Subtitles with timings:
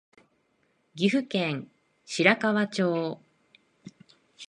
[0.95, 1.69] 岐阜県
[2.05, 3.19] 白川町